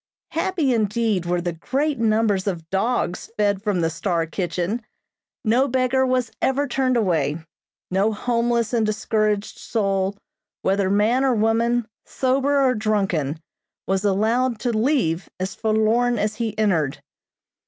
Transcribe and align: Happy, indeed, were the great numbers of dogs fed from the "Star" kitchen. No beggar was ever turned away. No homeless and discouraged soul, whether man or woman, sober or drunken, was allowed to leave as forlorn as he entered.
Happy, 0.31 0.73
indeed, 0.73 1.27
were 1.27 1.41
the 1.41 1.53
great 1.53 1.99
numbers 1.99 2.47
of 2.47 2.67
dogs 2.71 3.29
fed 3.37 3.61
from 3.61 3.81
the 3.81 3.89
"Star" 3.91 4.25
kitchen. 4.25 4.83
No 5.45 5.67
beggar 5.67 6.07
was 6.07 6.31
ever 6.41 6.67
turned 6.67 6.97
away. 6.97 7.37
No 7.91 8.11
homeless 8.11 8.73
and 8.73 8.83
discouraged 8.83 9.59
soul, 9.59 10.17
whether 10.63 10.89
man 10.89 11.23
or 11.23 11.35
woman, 11.35 11.87
sober 12.03 12.61
or 12.67 12.73
drunken, 12.73 13.39
was 13.85 14.03
allowed 14.03 14.57
to 14.61 14.75
leave 14.75 15.29
as 15.39 15.53
forlorn 15.53 16.17
as 16.17 16.37
he 16.37 16.57
entered. 16.57 17.03